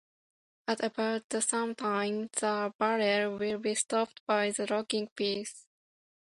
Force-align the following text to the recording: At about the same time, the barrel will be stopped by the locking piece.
At 0.67 0.83
about 0.83 1.29
the 1.29 1.43
same 1.43 1.75
time, 1.75 2.31
the 2.33 2.73
barrel 2.79 3.37
will 3.37 3.59
be 3.59 3.75
stopped 3.75 4.25
by 4.25 4.49
the 4.49 4.65
locking 4.65 5.09
piece. 5.09 5.67